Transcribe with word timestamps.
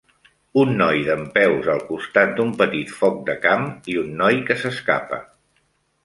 Un 0.59 0.69
noi 0.77 1.01
dempeus 1.09 1.67
al 1.73 1.83
costat 1.89 2.33
d'un 2.39 2.53
petit 2.61 2.93
foc 3.01 3.19
de 3.27 3.35
camp 3.43 3.67
i 3.93 3.99
un 4.05 4.09
noi 4.23 4.41
que 4.49 4.57
s'escapa. 4.63 5.21